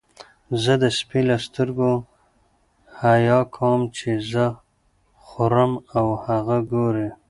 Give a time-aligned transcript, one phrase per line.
[0.63, 1.91] زه د سپي له سترګو
[3.01, 4.45] حیا کوم چې زه
[5.25, 7.09] خورم او هغه ګوري.